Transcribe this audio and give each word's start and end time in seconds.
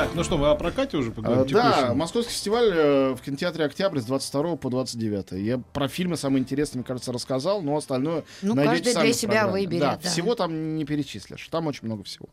Так, 0.00 0.14
ну 0.14 0.24
что, 0.24 0.38
мы 0.38 0.48
о 0.48 0.54
прокате 0.54 0.96
уже 0.96 1.10
поговорим? 1.10 1.58
А, 1.58 1.88
да? 1.88 1.94
Московский 1.94 2.32
фестиваль 2.32 2.70
э, 2.72 3.10
в 3.14 3.20
кинотеатре 3.20 3.66
«Октябрь» 3.66 4.00
с 4.00 4.04
22 4.06 4.56
по 4.56 4.70
29. 4.70 5.32
Я 5.32 5.58
про 5.58 5.88
фильмы 5.88 6.16
самые 6.16 6.40
интересные, 6.40 6.78
мне 6.78 6.86
кажется, 6.86 7.12
рассказал, 7.12 7.60
но 7.60 7.76
остальное 7.76 8.24
Ну, 8.40 8.54
каждый 8.54 8.94
сами 8.94 9.04
для 9.04 9.12
себя 9.12 9.32
программе. 9.42 9.52
выберет, 9.52 9.80
Да, 9.82 9.98
да. 10.02 10.08
всего 10.08 10.34
там 10.34 10.76
не 10.76 10.86
перечислишь, 10.86 11.46
там 11.48 11.66
очень 11.66 11.84
много 11.84 12.04
всего. 12.04 12.30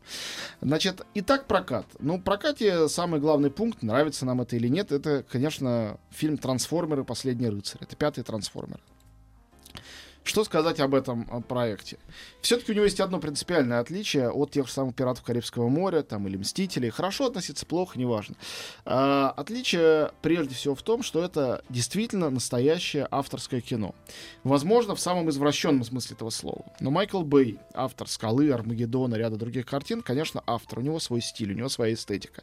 Значит, 0.62 1.02
итак, 1.12 1.46
прокат. 1.46 1.84
Ну, 1.98 2.16
в 2.16 2.22
прокате 2.22 2.88
самый 2.88 3.20
главный 3.20 3.50
пункт, 3.50 3.82
нравится 3.82 4.24
нам 4.24 4.40
это 4.40 4.56
или 4.56 4.68
нет, 4.68 4.90
это, 4.90 5.22
конечно, 5.30 5.98
фильм 6.10 6.38
«Трансформеры. 6.38 7.04
Последний 7.04 7.50
рыцарь». 7.50 7.82
Это 7.82 7.96
пятый 7.96 8.24
«Трансформер». 8.24 8.80
Что 10.24 10.44
сказать 10.44 10.78
об 10.80 10.94
этом 10.94 11.26
э, 11.30 11.40
проекте? 11.40 11.98
Все-таки 12.42 12.72
у 12.72 12.74
него 12.74 12.84
есть 12.84 13.00
одно 13.00 13.18
принципиальное 13.18 13.80
отличие 13.80 14.30
от 14.30 14.50
тех 14.50 14.66
же 14.66 14.72
самых 14.72 14.94
«Пиратов 14.94 15.24
Карибского 15.24 15.68
моря» 15.68 16.02
там, 16.02 16.28
или 16.28 16.36
«Мстителей». 16.36 16.90
Хорошо 16.90 17.26
относиться, 17.26 17.64
плохо, 17.64 17.98
неважно. 17.98 18.36
А, 18.84 19.32
отличие 19.36 20.12
прежде 20.20 20.54
всего 20.54 20.74
в 20.74 20.82
том, 20.82 21.02
что 21.02 21.24
это 21.24 21.64
действительно 21.70 22.30
настоящее 22.30 23.08
авторское 23.10 23.60
кино. 23.60 23.94
Возможно, 24.44 24.94
в 24.94 25.00
самом 25.00 25.30
извращенном 25.30 25.84
смысле 25.84 26.16
этого 26.16 26.30
слова. 26.30 26.64
Но 26.80 26.90
Майкл 26.90 27.22
Бэй, 27.22 27.58
автор 27.74 28.08
«Скалы», 28.08 28.50
«Армагеддона», 28.50 29.14
ряда 29.14 29.36
других 29.36 29.66
картин, 29.66 30.02
конечно, 30.02 30.42
автор. 30.46 30.80
У 30.80 30.82
него 30.82 31.00
свой 31.00 31.22
стиль, 31.22 31.52
у 31.52 31.56
него 31.56 31.68
своя 31.68 31.94
эстетика. 31.94 32.42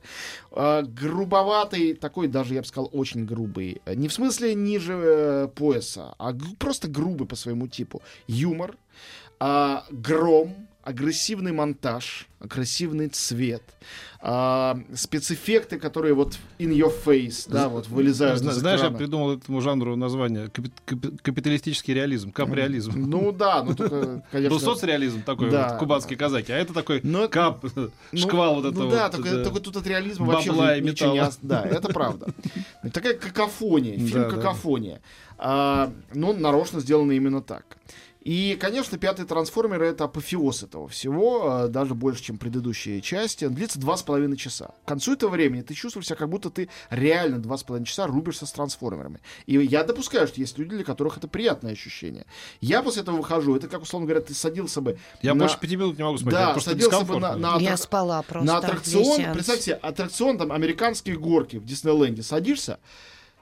А, 0.52 0.82
грубоватый, 0.82 1.94
такой 1.94 2.28
даже, 2.28 2.56
я 2.56 2.62
бы 2.62 2.68
сказал, 2.68 2.90
очень 2.94 3.26
грубый. 3.26 3.82
Не 3.86 4.08
в 4.08 4.14
смысле 4.14 4.56
ниже 4.56 4.94
э, 4.94 5.48
пояса, 5.56 6.16
а 6.18 6.34
просто 6.58 6.88
грубый 6.88 7.28
по 7.28 7.36
своему 7.36 7.65
типу. 7.70 8.02
Юмор, 8.28 8.76
а, 9.40 9.84
гром, 9.92 10.68
агрессивный 10.84 11.52
монтаж, 11.52 12.28
агрессивный 12.40 13.08
цвет, 13.08 13.64
а, 14.22 14.80
спецэффекты, 14.94 15.80
которые 15.80 16.14
вот 16.14 16.38
in 16.60 16.72
your 16.72 16.94
face, 17.06 17.46
да, 17.50 17.70
вот 17.70 17.88
вылезают 17.88 18.40
Зна- 18.40 18.52
Знаешь, 18.54 18.82
я 18.82 18.92
придумал 18.92 19.32
этому 19.36 19.62
жанру 19.62 19.96
название 19.96 20.46
капи- 20.48 20.72
капи- 20.86 21.18
капиталистический 21.24 21.94
реализм, 21.96 22.32
капреализм. 22.32 22.92
Ну 22.96 23.32
да, 23.32 23.64
ну 23.64 23.74
только, 23.76 24.24
конечно... 24.32 24.50
Был 24.58 24.60
соцреализм 24.60 25.24
такой, 25.24 25.50
Да. 25.50 25.70
вот, 25.70 25.80
кубанские 25.80 26.18
казаки, 26.20 26.52
а 26.52 26.58
это 26.58 26.74
такой 26.74 27.02
Но 27.04 27.24
это- 27.24 27.30
кап, 27.34 27.66
Ну, 27.76 27.90
шквал 28.20 28.56
вот 28.56 28.64
ну 28.66 28.70
этого. 28.72 28.92
да, 28.92 29.04
вот, 29.08 29.12
только, 29.16 29.32
да. 29.38 29.44
только 29.44 29.60
тут 29.62 29.78
от 29.78 29.88
реализма 29.88 30.28
Бабла 30.28 30.36
вообще 30.54 30.80
и 30.80 30.82
ничего 30.82 31.10
не 31.10 31.16
металла. 31.16 31.28
ос- 31.30 31.40
Да, 31.42 31.64
это 31.64 31.88
правда. 31.90 32.28
Такая 32.94 33.16
какофония, 33.16 33.98
фильм 33.98 34.12
Да, 34.24 34.30
да. 34.30 34.36
какофония. 34.36 35.02
Но 35.38 36.30
он 36.30 36.42
нарочно 36.42 36.80
сделан 36.80 37.12
именно 37.12 37.42
так. 37.42 37.78
И, 38.22 38.58
конечно, 38.60 38.98
пятый 38.98 39.24
трансформер 39.28 39.84
это 39.84 40.06
апофеоз 40.06 40.64
этого 40.64 40.88
всего, 40.88 41.48
а, 41.48 41.68
даже 41.68 41.94
больше, 41.94 42.24
чем 42.24 42.40
предыдущие 42.40 43.00
части. 43.00 43.46
Он 43.46 43.54
длится 43.54 43.78
два 43.80 43.96
с 43.98 44.02
половиной 44.02 44.36
часа. 44.36 44.72
К 44.84 44.88
концу 44.88 45.14
этого 45.14 45.30
времени 45.30 45.62
ты 45.62 45.76
чувствуешь 45.76 46.08
себя, 46.08 46.16
как 46.16 46.30
будто 46.30 46.50
ты 46.50 46.68
реально 46.90 47.38
два 47.38 47.56
с 47.56 47.62
половиной 47.64 47.86
часа 47.86 48.08
рубишься 48.08 48.48
с 48.48 48.52
трансформерами. 48.52 49.20
И 49.46 49.60
я 49.60 49.84
допускаю, 49.84 50.26
что 50.26 50.42
есть 50.42 50.58
люди, 50.58 50.72
для 50.72 50.84
которых 50.84 51.18
это 51.18 51.28
приятное 51.28 51.74
ощущение. 51.74 52.26
Я 52.62 52.82
после 52.82 53.04
этого 53.04 53.18
выхожу, 53.18 53.56
это 53.58 53.68
как, 53.68 53.84
условно 53.84 54.08
говоря, 54.08 54.26
ты 54.26 54.34
садился 54.34 54.82
бы 54.82 54.98
Я 55.22 55.36
на- 55.36 55.42
больше 55.42 55.60
пяти 55.60 55.76
минут 55.76 55.96
не 56.00 56.04
могу 56.04 56.18
смотреть, 56.18 56.42
Да, 56.42 56.60
садился 56.60 57.06
бы 57.06 57.20
на, 57.20 57.36
на 57.36 57.58
Я 57.60 57.74
аттрак- 57.76 57.78
спала 57.78 58.24
просто. 58.24 58.48
на 58.52 58.58
аттракцион, 58.58 59.34
представьте 59.34 59.64
себе, 59.66 59.76
аттракцион, 59.76 60.40
там, 60.40 60.52
американские 60.52 61.16
горки 61.20 61.58
в 61.58 61.66
Диснейленде, 61.66 62.24
садишься, 62.24 62.80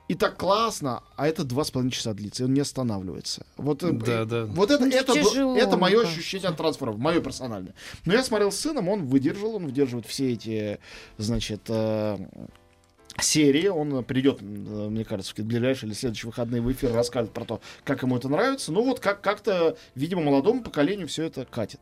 и 0.09 0.15
так 0.15 0.37
классно, 0.37 1.01
а 1.15 1.27
это 1.27 1.43
два 1.43 1.63
с 1.63 1.71
половиной 1.71 1.91
часа 1.91 2.13
длится, 2.13 2.43
и 2.43 2.45
он 2.45 2.53
не 2.53 2.59
останавливается. 2.59 3.45
Вот, 3.55 3.83
э, 3.83 3.91
Да, 3.93 4.21
э, 4.21 4.25
да. 4.25 4.45
вот 4.45 4.69
это, 4.69 4.85
Ну, 4.85 4.91
это, 4.91 5.13
тяжело, 5.13 5.55
это 5.55 5.77
мое 5.77 5.99
мне 6.01 6.09
ощущение 6.09 6.49
от 6.49 6.57
трансформеров, 6.57 6.99
мое 6.99 7.21
персональное. 7.21 7.73
Но 8.05 8.13
я 8.13 8.23
смотрел 8.23 8.51
с 8.51 8.57
сыном, 8.59 8.89
он 8.89 9.05
выдержал, 9.05 9.55
он 9.55 9.65
выдерживает 9.65 10.05
все 10.05 10.33
эти, 10.33 10.79
значит, 11.17 11.61
э, 11.69 12.17
серии. 13.19 13.67
Он 13.67 14.03
придет, 14.03 14.39
э, 14.41 14.45
мне 14.45 15.03
кажется, 15.05 15.33
в 15.35 15.39
ближайшие 15.45 15.87
или 15.89 15.95
следующие 15.95 16.27
выходные 16.29 16.61
в 16.61 16.71
эфир, 16.71 16.93
расскажет 16.93 17.31
про 17.31 17.45
то, 17.45 17.61
как 17.83 18.01
ему 18.03 18.17
это 18.17 18.29
нравится. 18.29 18.71
Ну 18.71 18.83
вот 18.83 18.99
как- 18.99 19.21
как-то, 19.21 19.77
видимо, 19.95 20.21
молодому 20.21 20.63
поколению 20.63 21.07
все 21.07 21.25
это 21.25 21.45
катит. 21.45 21.79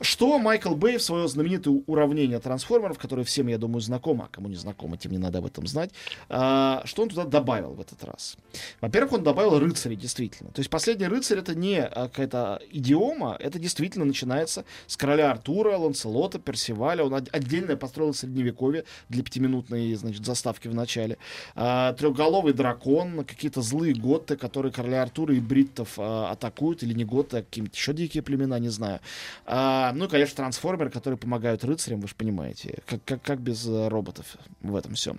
Что 0.00 0.38
Майкл 0.38 0.74
Бэй 0.74 0.98
в 0.98 1.02
свое 1.02 1.28
знаменитое 1.28 1.82
уравнение 1.86 2.38
трансформеров, 2.38 2.98
которое 2.98 3.24
всем, 3.24 3.46
я 3.48 3.58
думаю, 3.58 3.80
знакомо, 3.80 4.24
а 4.24 4.28
кому 4.28 4.48
не 4.48 4.56
знакомо, 4.56 4.96
тем 4.96 5.12
не 5.12 5.18
надо 5.18 5.38
об 5.38 5.46
этом 5.46 5.66
знать, 5.66 5.90
а, 6.28 6.82
что 6.84 7.02
он 7.02 7.08
туда 7.08 7.24
добавил 7.24 7.74
в 7.74 7.80
этот 7.80 8.02
раз? 8.04 8.36
Во-первых, 8.80 9.12
он 9.14 9.22
добавил 9.22 9.58
рыцарей, 9.58 9.96
действительно. 9.96 10.50
То 10.50 10.60
есть 10.60 10.70
последний 10.70 11.06
рыцарь 11.06 11.38
это 11.38 11.54
не 11.54 11.80
а, 11.80 12.08
какая-то 12.08 12.60
идиома, 12.70 13.36
это 13.38 13.58
действительно 13.58 14.04
начинается 14.04 14.64
с 14.86 14.96
короля 14.96 15.30
Артура, 15.30 15.76
Ланселота, 15.76 16.38
Персиваля. 16.38 17.04
Он 17.04 17.14
от- 17.14 17.34
отдельно 17.34 17.76
построил 17.76 18.12
средневековье 18.14 18.84
для 19.08 19.22
пятиминутной, 19.22 19.94
значит, 19.94 20.24
заставки 20.26 20.57
в 20.66 20.74
начале. 20.74 21.18
А, 21.54 21.92
трехголовый 21.92 22.52
дракон, 22.52 23.24
какие-то 23.24 23.62
злые 23.62 23.94
готты, 23.94 24.36
которые 24.36 24.72
короля 24.72 25.02
Артура 25.02 25.34
и 25.34 25.40
бриттов 25.40 25.94
а, 25.98 26.30
атакуют, 26.32 26.82
или 26.82 26.94
не 26.94 27.04
готты, 27.04 27.38
а 27.38 27.42
какие-то 27.42 27.70
еще 27.74 27.92
дикие 27.92 28.22
племена, 28.22 28.58
не 28.58 28.68
знаю. 28.70 29.00
А, 29.46 29.92
ну 29.94 30.06
и, 30.06 30.08
конечно, 30.08 30.36
трансформеры, 30.36 30.90
которые 30.90 31.18
помогают 31.18 31.64
рыцарям, 31.64 32.00
вы 32.00 32.08
же 32.08 32.14
понимаете, 32.14 32.78
как, 32.86 33.04
как, 33.04 33.22
как 33.22 33.40
без 33.40 33.66
э, 33.66 33.88
роботов 33.88 34.36
в 34.62 34.74
этом 34.74 34.94
всем. 34.94 35.18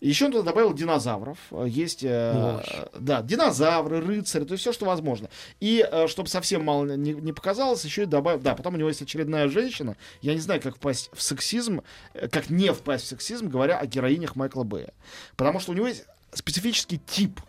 Еще 0.00 0.26
он 0.26 0.32
туда 0.32 0.44
добавил 0.44 0.74
динозавров. 0.74 1.38
Э, 1.50 1.66
Есть, 1.68 2.02
э, 2.02 2.60
да, 2.98 3.22
динозавры, 3.22 4.00
рыцари, 4.00 4.44
то 4.44 4.52
есть 4.52 4.62
все, 4.62 4.72
что 4.72 4.86
возможно. 4.86 5.28
И, 5.60 5.86
чтобы 6.06 6.28
совсем 6.28 6.64
мало 6.64 6.96
не, 6.96 7.12
не 7.12 7.32
показалось, 7.32 7.84
еще 7.84 8.02
и 8.02 8.06
добавил, 8.06 8.40
да, 8.40 8.54
потом 8.54 8.74
у 8.74 8.76
него 8.76 8.88
есть 8.88 9.02
очередная 9.02 9.48
женщина, 9.48 9.96
я 10.20 10.34
не 10.34 10.40
знаю, 10.40 10.60
как 10.60 10.76
впасть 10.76 11.10
в 11.12 11.22
сексизм, 11.22 11.82
э, 12.14 12.28
как 12.28 12.50
не 12.50 12.72
впасть 12.72 13.04
в 13.04 13.08
сексизм, 13.08 13.48
говоря 13.48 13.78
о 13.78 13.86
героинях 13.86 14.36
Майкла 14.36 14.64
Бэя. 14.72 14.92
Потому 15.36 15.60
что 15.60 15.72
у 15.72 15.74
него 15.74 15.86
есть 15.88 16.04
специфический 16.32 16.98
тип 16.98 17.40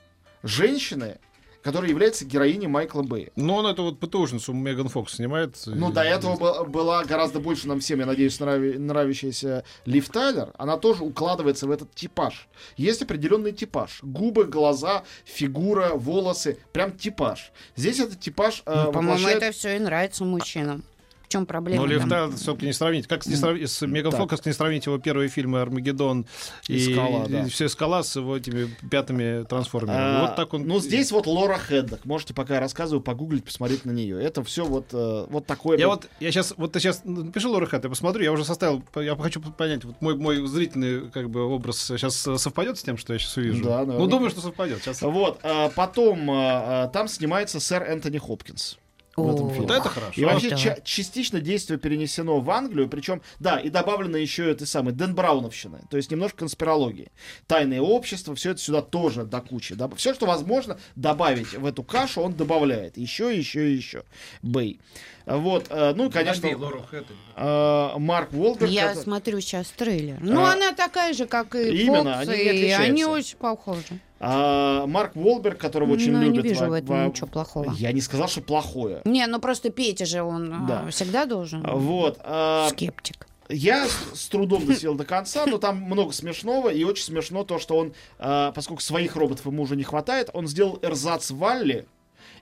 женщины, 0.44 1.18
которая 1.64 1.90
является 1.90 2.26
героиней 2.26 2.68
Майкла 2.68 3.04
Бэя. 3.04 3.32
Ну, 3.38 3.54
он 3.56 3.66
это 3.66 3.82
вот 3.84 3.98
ПТУшницу 4.00 4.52
Меган 4.52 4.90
Фокс 4.90 5.14
снимает. 5.16 5.56
Ну, 5.66 5.90
И- 5.90 5.94
до 5.94 6.02
этого 6.02 6.36
был- 6.36 6.66
была 6.66 7.06
гораздо 7.06 7.40
больше 7.40 7.70
нам 7.70 7.80
всем, 7.80 8.00
я 8.00 8.06
надеюсь, 8.06 8.38
нрави- 8.42 8.78
нравящаяся 8.78 9.64
Лив 9.86 10.10
Тайлер. 10.10 10.52
Она 10.58 10.76
тоже 10.78 11.04
укладывается 11.06 11.66
в 11.68 11.72
этот 11.72 11.96
типаж. 11.96 12.50
Есть 12.76 13.02
определенный 13.02 13.54
типаж. 13.54 14.00
Губы, 14.02 14.44
глаза, 14.44 15.04
фигура, 15.24 15.92
волосы. 15.96 16.58
Прям 16.74 16.92
типаж. 16.92 17.54
Здесь 17.78 18.00
этот 18.02 18.20
типаж 18.20 18.64
э, 18.66 18.84
Ну, 18.88 18.92
По-моему, 18.92 19.14
воплощает- 19.20 19.38
это 19.44 19.52
все 19.54 19.78
и 19.78 19.80
нравится 19.80 20.26
мужчинам. 20.26 20.84
Чем 21.34 21.48
проблема? 21.48 21.82
Ну, 21.82 21.88
Лев 21.88 22.02
там? 22.02 22.10
Тайлер 22.10 22.36
все-таки 22.36 22.68
не 22.68 22.74
сравнить. 22.74 23.08
Как 23.08 23.26
не 23.26 23.36
сравнить 23.36 23.72
с 23.72 23.82
Меган 23.88 24.12
так. 24.12 24.20
Фокс, 24.20 24.46
не 24.46 24.54
сравнить 24.54 24.86
его 24.86 25.00
первые 25.00 25.30
фильмы 25.30 25.62
«Армагеддон» 25.62 26.28
И 26.68 26.76
и, 26.76 26.94
«Скала», 26.94 27.26
и 27.26 27.32
да. 27.32 27.46
все 27.46 27.70
«Скала» 27.70 28.04
с 28.04 28.16
его 28.16 28.38
этими 28.38 28.70
пятыми 28.92 29.44
трансформерами. 29.44 29.98
А, 30.00 30.22
вот 30.28 30.36
так 30.36 30.54
он... 30.54 30.68
Ну, 30.68 30.80
здесь 30.80 31.12
вот 31.12 31.26
Лора 31.26 31.58
Хеддок. 31.58 32.06
Можете, 32.06 32.36
пока 32.36 32.54
я 32.54 32.60
рассказываю, 32.60 33.02
погуглить, 33.02 33.46
посмотреть 33.46 33.84
на 33.84 33.90
нее. 33.90 34.22
Это 34.22 34.44
все 34.44 34.64
вот, 34.64 34.90
э, 34.94 35.26
вот 35.28 35.48
такое. 35.48 35.80
Я 35.80 35.88
вот, 35.88 36.08
я 36.20 36.32
сейчас, 36.32 36.54
вот 36.56 36.74
ты 36.74 36.80
сейчас 36.80 37.02
напиши 37.04 37.48
Лора 37.48 37.66
Хэт, 37.66 37.84
я 37.84 37.90
посмотрю, 37.90 38.24
я 38.24 38.32
уже 38.32 38.46
составил, 38.46 38.84
я 38.98 39.16
хочу 39.16 39.42
понять, 39.42 39.86
вот 39.86 40.00
мой, 40.02 40.16
мой 40.16 40.46
зрительный 40.46 41.10
как 41.10 41.32
бы 41.32 41.42
образ 41.42 41.80
сейчас 41.80 42.16
совпадет 42.16 42.78
с 42.78 42.84
тем, 42.84 42.96
что 42.96 43.12
я 43.14 43.18
сейчас 43.18 43.36
увижу? 43.38 43.64
Да, 43.64 43.86
ну, 43.86 44.06
думаю, 44.06 44.30
что 44.30 44.42
совпадет. 44.42 44.84
Сейчас... 44.84 45.02
Вот, 45.02 45.40
а 45.42 45.70
потом 45.70 46.30
а, 46.30 46.84
а, 46.84 46.88
там 46.90 47.08
снимается 47.08 47.60
сэр 47.60 47.82
Энтони 47.82 48.20
Хопкинс. 48.20 48.78
В 49.16 49.30
этом 49.34 49.50
фильме. 49.52 49.68
Вот 49.68 49.72
это 49.78 49.90
хорошо. 49.90 50.22
И 50.22 50.26
вообще 50.26 50.56
ча- 50.58 50.80
частично 50.84 51.40
действие 51.40 51.78
перенесено 51.80 52.40
в 52.40 52.50
Англию, 52.50 52.90
причем, 52.90 53.22
да, 53.40 53.60
и 53.60 53.70
добавлено 53.70 54.18
еще 54.18 54.50
этой 54.50 54.66
самой 54.68 54.94
Дэн 54.94 55.14
Брауновщины, 55.14 55.82
то 55.90 55.98
есть 55.98 56.10
немножко 56.12 56.40
конспирологии. 56.40 57.12
Тайное 57.48 57.82
общество, 57.82 58.34
все 58.36 58.52
это 58.52 58.60
сюда 58.62 58.82
тоже 58.82 59.24
до 59.24 59.42
кучи. 59.42 59.76
все, 59.96 60.14
что 60.14 60.26
возможно 60.26 60.80
добавить 60.96 61.54
в 61.54 61.66
эту 61.66 61.84
кашу, 61.84 62.22
он 62.22 62.34
добавляет. 62.34 62.98
Еще, 62.98 63.38
еще, 63.38 63.74
еще. 63.74 64.04
Бэй. 64.42 64.80
Вот, 65.26 65.68
э, 65.70 65.94
ну, 65.96 66.08
и, 66.08 66.12
конечно, 66.12 66.48
э, 66.48 67.98
Марк 67.98 68.34
Уолберг. 68.34 68.70
Я 68.70 68.92
это- 68.92 69.02
смотрю 69.02 69.40
сейчас 69.40 69.68
трейлер. 69.70 70.18
Ну, 70.22 70.44
А, 70.44 70.54
она 70.54 70.74
такая 70.74 71.14
же, 71.14 71.28
как 71.28 71.56
и 71.56 71.84
именно, 71.84 72.18
Фокс, 72.18 72.28
они 72.30 72.44
и 72.44 72.72
они 72.72 73.06
очень 73.06 73.38
похожи. 73.38 74.00
А, 74.26 74.88
Марк 74.88 75.16
Уолберг, 75.16 75.58
которого 75.58 75.92
очень 75.94 76.12
Ну, 76.14 76.22
я 76.22 76.28
не 76.30 76.38
любят. 76.38 76.46
вижу 76.52 76.66
в 76.68 76.74
этом 76.74 77.08
ничего 77.08 77.28
плохого. 77.28 77.74
Я 77.78 77.92
не 77.92 78.02
сказал, 78.02 78.28
что 78.30 78.42
плохое. 78.42 79.02
Не, 79.06 79.28
ну 79.28 79.40
просто 79.40 79.70
Петя 79.70 80.06
же 80.06 80.22
он 80.24 80.54
а, 80.54 80.66
Да. 80.68 80.90
всегда 80.92 81.26
должен. 81.26 81.62
Вот. 81.64 82.20
а, 82.24 82.70
Скептик. 82.70 83.28
Я 83.50 83.86
с, 84.14 84.28
трудом 84.32 84.66
досидел 84.66 84.96
до 84.96 85.04
конца, 85.04 85.46
но 85.46 85.58
там 85.58 85.82
много 85.82 86.14
смешного, 86.14 86.70
и 86.70 86.84
очень 86.86 87.04
смешно 87.04 87.44
то, 87.44 87.60
что 87.60 87.76
он, 87.78 87.94
э, 88.20 88.52
поскольку 88.56 88.82
своих 88.82 89.18
роботов 89.18 89.46
ему 89.46 89.64
уже 89.64 89.76
не 89.76 89.84
хватает, 89.84 90.30
он 90.34 90.48
сделал 90.48 90.80
эрзац 90.82 91.30
Валли 91.30 91.86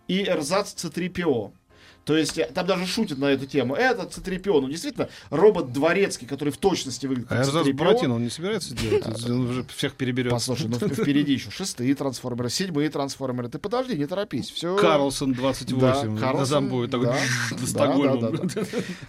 и 0.07 0.23
эрзац 0.23 0.75
C3PO. 0.75 1.51
То 2.05 2.17
есть 2.17 2.37
э, 2.37 2.49
там 2.53 2.65
даже 2.65 2.85
шутят 2.85 3.17
на 3.17 3.25
эту 3.25 3.45
тему. 3.45 3.75
Это 3.75 4.03
C3PO. 4.03 4.61
Ну, 4.61 4.69
действительно, 4.69 5.09
робот 5.29 5.71
дворецкий, 5.71 6.27
который 6.27 6.49
в 6.49 6.57
точности 6.57 7.05
выглядит 7.05 7.31
А 7.31 7.37
как 7.37 7.47
Эрзац 7.47 7.67
C3PO. 7.67 7.73
Буратино 7.73 8.15
он 8.15 8.23
не 8.23 8.29
собирается 8.29 8.75
делать? 8.75 9.05
Он 9.29 9.49
уже 9.49 9.63
всех 9.75 9.95
переберет. 9.95 10.31
Послушай, 10.31 10.67
ну 10.67 10.77
впереди 10.77 11.33
еще 11.33 11.51
шестые 11.51 11.93
трансформеры, 11.95 12.49
седьмые 12.49 12.89
трансформеры. 12.89 13.49
Ты 13.49 13.59
подожди, 13.59 13.95
не 13.97 14.05
торопись. 14.05 14.49
Все. 14.49 14.75
Карлсон 14.77 15.33
28. 15.33 16.15
Да, 16.15 16.21
Карлсон, 16.21 16.69
будет 16.69 16.91
такой 16.91 17.07
да, 17.75 18.31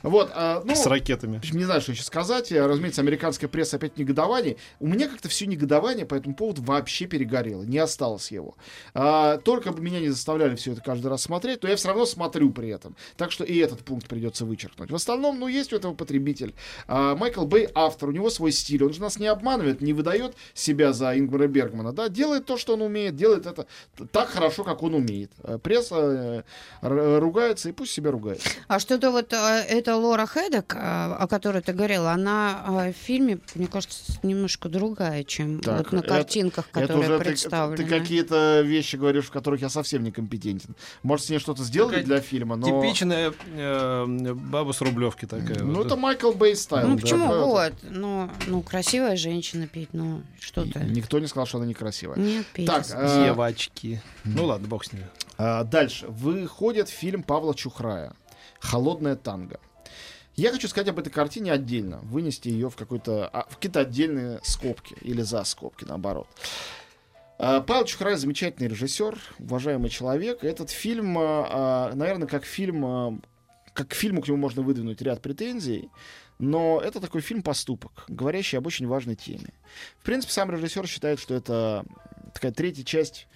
Вот, 0.03 0.31
а, 0.35 0.63
ну, 0.67 0.75
С 0.75 0.87
ракетами. 0.87 1.41
Не 1.53 1.65
знаю, 1.65 1.81
что 1.81 1.93
еще 1.93 2.03
сказать. 2.03 2.51
Я, 2.51 2.67
Разумеется, 2.67 3.01
американская 3.01 3.49
пресса 3.49 3.77
опять 3.77 3.97
негодование. 3.99 4.57
У 4.81 4.87
меня 4.87 5.09
как-то 5.09 5.29
все 5.29 5.47
негодование 5.47 6.07
по 6.07 6.15
этому 6.15 6.35
поводу 6.35 6.63
вообще 6.63 7.07
перегорело. 7.07 7.63
Не 7.63 7.79
осталось 7.79 8.31
его. 8.31 8.57
А, 8.95 9.39
только 9.39 9.73
бы 9.73 9.81
меня 9.83 10.01
не 10.01 10.09
заставляли 10.09 10.57
все 10.57 10.73
это 10.73 10.83
каждый 10.83 11.09
раз 11.09 11.23
смотреть, 11.23 11.61
то 11.61 11.69
я 11.69 11.77
все 11.77 11.89
равно 11.89 12.07
смотрю 12.07 12.51
при 12.51 12.69
этом. 12.69 12.82
Так 13.17 13.33
что 13.33 13.45
и 13.45 13.57
этот 13.59 13.81
пункт 13.85 14.09
придется 14.09 14.45
вычеркнуть. 14.45 14.91
В 14.91 14.95
остальном, 14.95 15.39
ну, 15.39 15.49
есть 15.49 15.73
у 15.73 15.77
этого 15.77 15.95
потребитель. 15.95 16.55
А, 16.87 17.15
Майкл 17.17 17.45
Бэй 17.45 17.69
автор, 17.75 18.09
у 18.09 18.13
него 18.13 18.31
свой 18.31 18.53
стиль. 18.53 18.83
Он 18.85 18.93
же 18.93 19.01
нас 19.01 19.19
не 19.19 19.27
обманывает, 19.27 19.81
не 19.81 19.93
выдает 19.93 20.35
себя 20.55 20.93
за 20.93 21.19
Ингмара 21.19 21.47
Бергмана. 21.47 21.93
Да? 21.93 22.09
Делает 22.09 22.47
то, 22.47 22.57
что 22.57 22.75
он 22.75 22.83
умеет, 22.83 23.17
делает 23.17 23.47
это 23.47 23.67
так 24.13 24.29
хорошо, 24.31 24.65
как 24.65 24.83
он 24.83 24.95
умеет. 24.95 25.31
А 25.43 25.59
Пресса 25.59 26.45
э, 26.83 27.19
ругается, 27.19 27.69
и 27.69 27.73
пусть 27.73 27.93
себя 27.93 28.11
ругает. 28.11 28.41
А 28.69 28.79
что-то 28.79 29.11
вот 29.11 29.33
э, 29.33 29.37
эта 29.69 29.97
Лора 29.97 30.27
Хедек, 30.27 30.75
э, 30.75 30.79
о 30.79 31.27
которой 31.29 31.63
ты 31.63 31.73
говорила, 31.73 32.13
она 32.13 32.65
э, 32.87 32.93
в 32.93 32.97
фильме, 32.97 33.39
мне 33.55 33.67
кажется, 33.67 34.13
немножко 34.23 34.69
другая, 34.69 35.25
чем 35.25 35.61
Так, 35.61 35.79
вот 35.85 35.93
на 35.93 35.99
это- 35.99 36.09
картинках, 36.09 36.69
Это 36.73 36.81
которые 36.81 37.09
уже 37.09 37.19
ты- 37.19 37.25
представлены. 37.25 37.77
ты, 37.77 37.85
какие-то 37.85 38.61
вещи 38.63 38.97
говоришь, 38.97 39.27
в 39.27 39.31
которых 39.31 39.61
я 39.61 39.69
совсем 39.69 40.03
некомпетентен. 40.03 40.75
Может, 41.03 41.27
с 41.27 41.31
ней 41.31 41.39
что-то 41.39 41.63
сделали 41.63 41.93
Такая 41.97 42.05
для 42.07 42.21
фильма, 42.21 42.57
но... 42.57 42.67
Типичная 42.81 43.33
э, 43.55 44.35
баба 44.35 44.73
с 44.73 44.81
рублевки 44.81 45.27
такая. 45.27 45.63
Ну, 45.63 45.75
вот. 45.75 45.87
это 45.87 45.97
Майкл 45.97 46.33
Бэй 46.33 46.57
стайл. 46.57 46.89
Ну 46.89 46.95
да, 46.97 47.03
почему? 47.03 47.27
Вот. 47.27 47.73
Ну, 47.83 48.31
ну, 48.47 48.63
красивая 48.63 49.17
женщина 49.17 49.67
петь, 49.67 49.91
ну, 49.93 50.23
что 50.41 50.65
ты. 50.65 50.79
Никто 50.81 51.19
не 51.19 51.27
сказал, 51.27 51.47
что 51.47 51.59
она 51.59 51.67
некрасивая. 51.67 52.17
Нет, 52.19 52.47
петь. 52.53 52.67
Так, 52.67 52.85
э, 52.91 53.25
Девочки. 53.27 54.03
Ну 54.25 54.47
ладно, 54.47 54.69
бог 54.69 54.85
с 54.85 54.93
ними. 54.93 55.07
а, 55.39 55.65
дальше. 55.65 56.07
Выходит 56.09 56.89
фильм 56.89 57.23
Павла 57.23 57.55
Чухрая 57.55 58.15
«Холодная 58.61 59.17
танго». 59.17 59.61
Я 60.35 60.51
хочу 60.51 60.67
сказать 60.67 60.89
об 60.89 60.99
этой 60.99 61.11
картине 61.11 61.53
отдельно, 61.53 61.99
вынести 62.05 62.49
ее 62.49 62.71
в 62.71 62.77
какой-то 62.77 63.29
а, 63.33 63.47
в 63.51 63.57
какие-то 63.57 63.81
отдельные 63.81 64.41
скобки 64.43 64.97
или 65.03 65.21
за 65.23 65.45
скобки, 65.45 65.85
наоборот. 65.85 66.27
А, 67.45 67.61
Павел 67.61 67.85
Чухрай 67.87 68.15
замечательный 68.15 68.69
режиссер, 68.69 69.19
уважаемый 69.41 69.91
человек. 69.91 70.45
Этот 70.45 70.71
фильм, 70.71 71.19
а, 71.19 71.49
а, 71.91 71.93
наверное, 71.93 72.29
как 72.29 72.45
фильм, 72.45 73.21
как 73.75 73.89
к 73.89 73.95
фильму 73.95 74.23
к 74.23 74.29
нему 74.29 74.37
можно 74.37 74.63
выдвинуть 74.63 75.03
ряд 75.03 75.21
претензий, 75.21 75.91
но 76.39 76.81
это 76.81 77.01
такой 77.01 77.21
фильм-поступок, 77.21 78.05
говорящий 78.07 78.59
об 78.59 78.69
очень 78.69 78.87
важной 78.87 79.17
теме. 79.17 79.53
В 79.99 80.05
принципе, 80.05 80.33
сам 80.33 80.53
режиссер 80.53 80.87
считает, 80.87 81.19
что 81.19 81.35
это 81.35 81.85
такая 82.33 82.53
третья 82.53 82.85
часть 82.85 83.27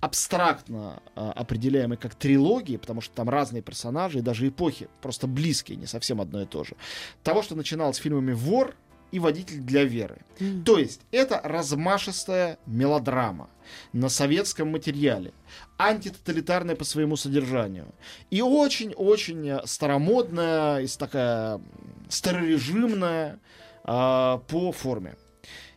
абстрактно 0.00 1.00
а, 1.14 1.30
определяемой 1.30 1.98
как 1.98 2.16
трилогии, 2.16 2.78
потому 2.78 3.00
что 3.00 3.14
там 3.14 3.28
разные 3.28 3.62
персонажи 3.62 4.18
и 4.18 4.22
даже 4.22 4.48
эпохи 4.48 4.88
просто 5.00 5.28
близкие, 5.28 5.76
не 5.76 5.86
совсем 5.86 6.20
одно 6.20 6.42
и 6.42 6.46
то 6.46 6.64
же. 6.64 6.74
Того, 7.22 7.42
что 7.42 7.54
начиналось 7.54 7.98
с 7.98 8.00
фильмами 8.00 8.32
«Вор» 8.32 8.74
и 9.12 9.18
«Водитель 9.18 9.60
для 9.60 9.84
веры». 9.84 10.22
М. 10.40 10.64
То 10.64 10.78
есть 10.78 11.00
это 11.12 11.40
размашистая 11.44 12.58
мелодрама 12.66 13.48
на 13.92 14.08
советском 14.08 14.70
материале, 14.70 15.32
антитоталитарная 15.78 16.74
по 16.74 16.84
своему 16.84 17.16
содержанию 17.16 17.94
и 18.30 18.42
очень-очень 18.42 19.48
э, 19.48 19.60
старомодная, 19.66 20.80
и 20.80 20.86
такая 20.88 21.60
старорежимная 22.08 23.38
а, 23.84 24.38
по 24.48 24.72
форме. 24.72 25.16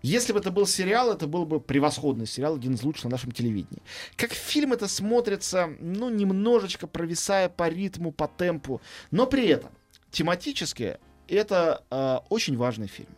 Если 0.02 0.34
бы 0.34 0.40
это 0.40 0.52
был 0.52 0.68
сериал, 0.68 1.12
это 1.12 1.26
был 1.26 1.48
бы 1.48 1.60
превосходный 1.60 2.28
сериал, 2.28 2.56
один 2.56 2.76
из 2.76 2.84
лучших 2.84 3.06
на 3.06 3.12
нашем 3.12 3.32
телевидении. 3.32 3.82
Как 4.16 4.34
фильм 4.34 4.74
это 4.74 4.88
смотрится, 4.88 5.68
ну, 5.80 6.10
немножечко 6.10 6.86
провисая 6.86 7.50
по 7.50 7.68
ритму, 7.68 8.12
по 8.12 8.28
темпу, 8.28 8.82
но 9.10 9.26
при 9.26 9.48
этом 9.48 9.72
тематически 10.12 11.00
это 11.28 11.84
э, 11.90 12.18
очень 12.30 12.56
важный 12.56 12.88
фильм. 12.88 13.10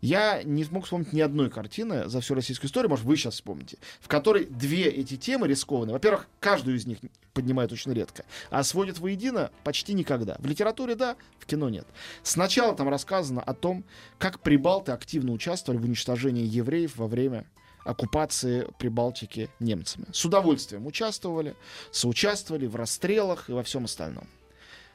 Я 0.00 0.42
не 0.42 0.64
смог 0.64 0.84
вспомнить 0.84 1.12
ни 1.12 1.20
одной 1.20 1.50
картины 1.50 2.08
за 2.08 2.20
всю 2.20 2.34
российскую 2.34 2.68
историю, 2.68 2.90
может, 2.90 3.04
вы 3.04 3.16
сейчас 3.16 3.34
вспомните, 3.34 3.78
в 4.00 4.08
которой 4.08 4.44
две 4.44 4.84
эти 4.84 5.16
темы 5.16 5.48
рискованные. 5.48 5.92
Во-первых, 5.92 6.28
каждую 6.40 6.76
из 6.76 6.86
них 6.86 6.98
поднимает 7.32 7.72
очень 7.72 7.92
редко, 7.92 8.24
а 8.50 8.62
сводит 8.62 8.98
воедино 8.98 9.50
почти 9.64 9.94
никогда. 9.94 10.36
В 10.38 10.46
литературе 10.46 10.94
да, 10.94 11.16
в 11.38 11.46
кино 11.46 11.68
нет. 11.68 11.86
Сначала 12.22 12.74
там 12.74 12.88
рассказано 12.88 13.40
о 13.40 13.54
том, 13.54 13.84
как 14.18 14.40
прибалты 14.40 14.92
активно 14.92 15.32
участвовали 15.32 15.80
в 15.80 15.84
уничтожении 15.84 16.44
евреев 16.44 16.96
во 16.96 17.06
время 17.06 17.46
оккупации 17.84 18.68
Прибалтики 18.78 19.50
немцами. 19.60 20.06
С 20.12 20.24
удовольствием 20.24 20.86
участвовали, 20.86 21.56
соучаствовали 21.90 22.66
в 22.66 22.76
расстрелах 22.76 23.48
и 23.48 23.52
во 23.52 23.62
всем 23.62 23.84
остальном. 23.84 24.28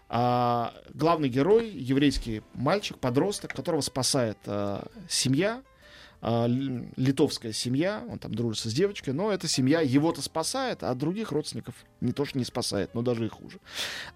А 0.09 0.73
главный 0.93 1.29
герой, 1.29 1.69
еврейский 1.69 2.41
мальчик, 2.53 2.97
подросток, 2.97 3.53
которого 3.53 3.81
спасает 3.81 4.37
а, 4.45 4.87
семья, 5.09 5.61
а, 6.21 6.47
литовская 6.47 7.51
семья, 7.51 8.03
он 8.09 8.17
там 8.17 8.33
дружится 8.33 8.69
с 8.69 8.73
девочкой, 8.73 9.13
но 9.13 9.31
эта 9.31 9.47
семья 9.47 9.81
его-то 9.81 10.21
спасает, 10.21 10.81
а 10.83 10.95
других 10.95 11.31
родственников 11.31 11.75
не 11.99 12.13
то 12.13 12.25
что 12.25 12.37
не 12.37 12.45
спасает, 12.45 12.95
но 12.95 13.01
даже 13.01 13.25
и 13.25 13.29
хуже. 13.29 13.59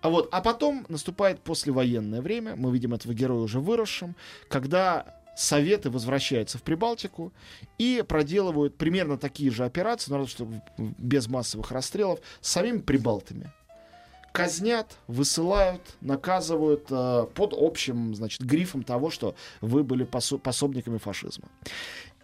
А 0.02 0.10
вот, 0.10 0.30
а 0.32 0.42
потом 0.42 0.86
наступает 0.88 1.42
послевоенное 1.42 2.22
время, 2.22 2.56
мы 2.56 2.72
видим 2.72 2.94
этого 2.94 3.14
героя 3.14 3.42
уже 3.42 3.60
выросшим, 3.60 4.16
когда 4.48 5.18
Советы 5.36 5.90
возвращаются 5.90 6.58
в 6.58 6.64
Прибалтику 6.64 7.32
и 7.78 8.04
проделывают 8.08 8.78
примерно 8.78 9.18
такие 9.18 9.50
же 9.50 9.64
операции, 9.64 10.12
но 10.12 10.18
разве 10.18 10.32
что 10.32 10.48
без 10.78 11.28
массовых 11.28 11.72
расстрелов, 11.72 12.20
с 12.42 12.52
самими 12.52 12.80
прибалтами 12.80 13.52
казнят, 14.32 14.98
высылают, 15.08 15.82
наказывают 16.02 16.88
э, 16.90 17.26
под 17.34 17.54
общим, 17.56 18.16
значит, 18.16 18.42
грифом 18.42 18.84
того, 18.84 19.10
что 19.10 19.36
вы 19.62 19.84
были 19.84 20.06
посо- 20.06 20.40
пособниками 20.40 20.98
фашизма. 20.98 21.48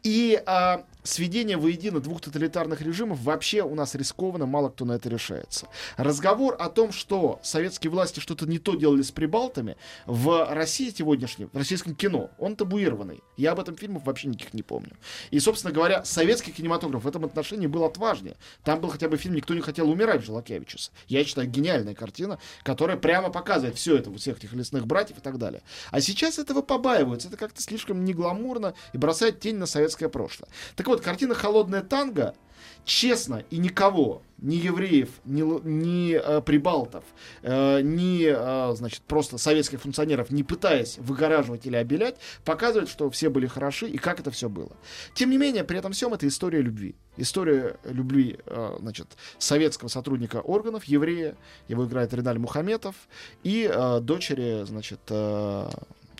И 0.03 0.41
э, 0.45 0.77
сведение 1.07 1.57
воедино 1.57 1.99
двух 1.99 2.21
тоталитарных 2.21 2.81
режимов 2.81 3.21
вообще 3.21 3.61
у 3.63 3.75
нас 3.75 3.95
рискованно, 3.95 4.45
мало 4.45 4.69
кто 4.69 4.85
на 4.85 4.93
это 4.93 5.09
решается. 5.09 5.67
Разговор 5.95 6.55
о 6.59 6.69
том, 6.69 6.91
что 6.91 7.39
советские 7.43 7.91
власти 7.91 8.19
что-то 8.19 8.45
не 8.45 8.59
то 8.59 8.75
делали 8.75 9.01
с 9.01 9.11
прибалтами, 9.11 9.77
в 10.05 10.53
России 10.53 10.93
сегодняшнем, 10.95 11.49
в 11.53 11.57
российском 11.57 11.95
кино, 11.95 12.29
он 12.37 12.55
табуированный. 12.55 13.21
Я 13.37 13.51
об 13.51 13.59
этом 13.59 13.75
фильмах 13.75 14.05
вообще 14.05 14.27
никаких 14.27 14.53
не 14.53 14.63
помню. 14.63 14.91
И, 15.31 15.39
собственно 15.39 15.73
говоря, 15.73 16.03
советский 16.05 16.51
кинематограф 16.51 17.03
в 17.03 17.07
этом 17.07 17.25
отношении 17.25 17.67
был 17.67 17.83
отважнее. 17.83 18.35
Там 18.63 18.81
был 18.81 18.89
хотя 18.89 19.07
бы 19.09 19.17
фильм 19.17 19.35
«Никто 19.35 19.53
не 19.53 19.61
хотел 19.61 19.89
умирать» 19.89 20.23
Желакевичуса. 20.23 20.91
Я 21.07 21.23
считаю, 21.23 21.47
гениальная 21.47 21.95
картина, 21.95 22.39
которая 22.63 22.97
прямо 22.97 23.29
показывает 23.29 23.75
все 23.75 23.97
это, 23.97 24.13
всех 24.15 24.37
этих 24.37 24.53
лесных 24.53 24.87
братьев 24.87 25.17
и 25.17 25.21
так 25.21 25.37
далее. 25.37 25.61
А 25.91 26.01
сейчас 26.01 26.39
этого 26.39 26.61
побаиваются. 26.61 27.27
Это 27.27 27.37
как-то 27.37 27.61
слишком 27.61 28.03
негламурно 28.03 28.73
и 28.93 28.97
бросает 28.97 29.39
тень 29.39 29.57
на 29.57 29.65
советское 29.65 30.09
прошлое. 30.09 30.49
Так 30.75 30.87
вот, 30.87 30.96
картина 31.01 31.33
«Холодная 31.35 31.81
танго» 31.81 32.35
честно 32.87 33.43
и 33.51 33.57
никого, 33.57 34.23
ни 34.39 34.55
евреев, 34.55 35.09
ни, 35.25 35.41
ни 35.67 36.13
э, 36.13 36.41
прибалтов, 36.41 37.03
э, 37.43 37.81
ни, 37.81 38.25
э, 38.25 38.75
значит, 38.75 39.01
просто 39.01 39.37
советских 39.37 39.81
функционеров, 39.81 40.31
не 40.31 40.43
пытаясь 40.43 40.97
выгораживать 40.97 41.65
или 41.65 41.75
обелять, 41.75 42.15
показывает, 42.45 42.89
что 42.89 43.09
все 43.09 43.29
были 43.29 43.45
хороши 43.45 43.89
и 43.89 43.97
как 43.97 44.19
это 44.21 44.31
все 44.31 44.47
было. 44.47 44.71
Тем 45.13 45.29
не 45.29 45.37
менее, 45.37 45.63
при 45.65 45.77
этом 45.77 45.91
всем 45.91 46.13
это 46.13 46.27
история 46.27 46.61
любви. 46.61 46.95
История 47.17 47.77
любви, 47.83 48.39
э, 48.45 48.77
значит, 48.79 49.07
советского 49.37 49.89
сотрудника 49.89 50.37
органов, 50.37 50.85
еврея, 50.85 51.35
его 51.67 51.85
играет 51.85 52.13
Риналь 52.13 52.39
Мухаметов, 52.39 52.95
и 53.43 53.69
э, 53.69 53.99
дочери, 53.99 54.63
значит, 54.65 55.01
э, 55.09 55.69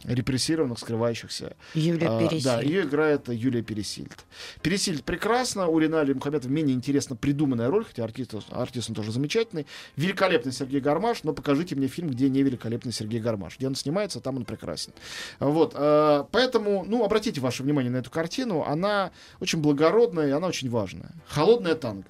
репрессированных, 0.04 0.80
скрывающихся 0.80 1.56
Юлия 1.74 2.08
а. 2.08 2.40
Да, 2.44 2.62
ее 2.62 2.84
играет 2.84 3.30
Юлия 3.30 3.62
Пересильд. 3.62 4.26
Пересильд 4.62 5.04
прекрасно, 5.04 5.68
у 5.68 5.80
Ринали 5.80 6.14
Мухаметова 6.14 6.52
менее 6.52 6.76
интересно 6.76 7.16
придуманная 7.16 7.70
роль, 7.70 7.86
хотя 7.86 8.04
артист, 8.04 8.36
артист 8.52 8.90
он 8.90 8.96
тоже 8.96 9.12
замечательный. 9.12 9.66
Великолепный 9.96 10.52
Сергей 10.52 10.80
Гармаш, 10.80 11.24
но 11.24 11.34
покажите 11.34 11.76
мне 11.76 11.88
фильм, 11.88 12.10
где 12.10 12.30
не 12.30 12.44
великолепный 12.44 12.92
Сергей 12.92 13.20
Гармаш. 13.20 13.58
Где 13.58 13.68
он 13.68 13.76
снимается, 13.76 14.20
там 14.20 14.38
он 14.38 14.46
прекрасен. 14.46 14.94
Вот, 15.40 15.74
э, 15.76 16.24
поэтому, 16.32 16.86
ну, 16.88 17.04
обратите 17.04 17.42
ваше 17.42 17.64
внимание 17.64 17.92
на 17.92 17.98
эту 17.98 18.10
картину, 18.10 18.64
она 18.64 19.12
очень 19.40 19.60
благородная 19.60 20.28
и 20.28 20.32
она 20.32 20.48
очень 20.48 20.70
важная. 20.70 21.12
Холодная 21.28 21.76
танго. 21.76 22.08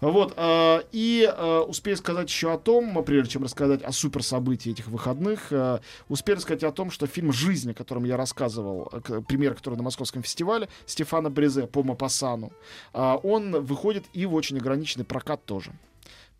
Вот, 0.00 0.32
э, 0.36 0.82
и 0.92 1.30
э, 1.30 1.96
сказать 1.96 2.28
еще 2.28 2.52
о 2.52 2.58
том, 2.58 3.04
прежде 3.04 3.32
чем 3.32 3.44
рассказать 3.44 3.82
о 3.82 3.92
супер 3.92 4.22
событии 4.22 4.72
этих 4.72 4.88
выходных, 4.88 5.52
э, 5.52 5.80
успею 6.08 6.40
сказать 6.40 6.64
о 6.64 6.72
том, 6.72 6.90
что 6.90 7.06
фильм 7.06 7.32
«Жизнь», 7.32 7.70
о 7.70 7.74
котором 7.74 8.04
я 8.04 8.16
рассказывал, 8.16 8.90
пример, 9.28 9.54
который 9.54 9.76
на 9.76 9.82
Московском 9.82 10.22
фестивале, 10.22 10.68
Стефана 10.86 11.30
Брезе 11.30 11.66
по 11.66 11.82
Мапассану, 11.82 12.52
э, 12.94 13.16
он 13.22 13.60
выходит 13.62 14.04
и 14.14 14.24
в 14.26 14.34
очень 14.34 14.56
ограниченный 14.58 15.04
прокат 15.04 15.44
тоже. 15.44 15.72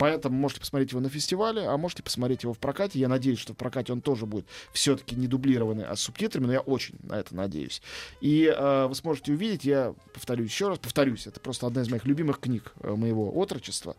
Поэтому 0.01 0.35
можете 0.35 0.61
посмотреть 0.61 0.93
его 0.93 1.03
на 1.03 1.11
фестивале, 1.11 1.67
а 1.67 1.77
можете 1.77 2.03
посмотреть 2.03 2.45
его 2.45 2.55
в 2.55 2.59
прокате. 2.59 2.99
Я 2.99 3.09
надеюсь, 3.09 3.39
что 3.39 3.53
в 3.53 3.57
прокате 3.59 3.93
он 3.93 4.01
тоже 4.01 4.25
будет 4.25 4.47
все-таки 4.73 5.15
не 5.15 5.27
дублированный, 5.27 5.85
а 5.85 5.95
с 5.95 6.01
субтитрами, 6.01 6.47
но 6.47 6.55
я 6.55 6.61
очень 6.61 6.95
на 7.03 7.21
это 7.21 7.37
надеюсь. 7.37 7.83
И 8.23 8.47
э, 8.47 8.87
вы 8.87 8.95
сможете 8.95 9.33
увидеть, 9.33 9.67
я 9.67 9.95
повторюсь 10.15 10.51
еще 10.51 10.69
раз, 10.69 10.79
повторюсь, 10.79 11.27
это 11.27 11.39
просто 11.39 11.67
одна 11.67 11.83
из 11.83 11.91
моих 11.91 12.07
любимых 12.07 12.41
книг 12.41 12.73
э, 12.81 12.95
моего 12.95 13.31
отрочества. 13.37 13.95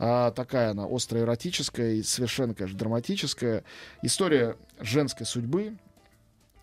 А, 0.00 0.32
такая 0.32 0.72
она 0.72 0.88
острая 0.90 1.22
эротическая 1.22 1.92
и 1.92 2.02
совершенно, 2.02 2.52
конечно, 2.52 2.76
драматическая. 2.76 3.62
История 4.02 4.56
женской 4.80 5.26
судьбы, 5.26 5.76
э, 5.76 5.85